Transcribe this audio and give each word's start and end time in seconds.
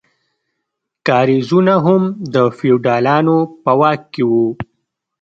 کاریزونه 1.07 1.75
هم 1.85 2.01
د 2.33 2.35
فیوډالانو 2.57 3.37
په 3.63 3.71
واک 3.79 4.01
کې 4.13 4.23
وو. 4.31 4.47